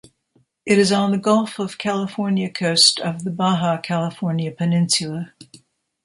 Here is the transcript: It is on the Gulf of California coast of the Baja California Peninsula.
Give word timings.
It 0.65 0.79
is 0.79 0.91
on 0.91 1.11
the 1.11 1.19
Gulf 1.19 1.59
of 1.59 1.77
California 1.77 2.49
coast 2.51 2.99
of 2.99 3.23
the 3.23 3.29
Baja 3.29 3.77
California 3.79 4.49
Peninsula. 4.51 5.31